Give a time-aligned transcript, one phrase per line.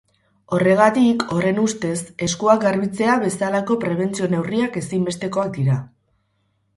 [0.55, 1.97] Horregatik, horren ustez,
[2.27, 5.77] eskuak garbitzea bezalako prebentzio-neurriak ezinbestekoak dira.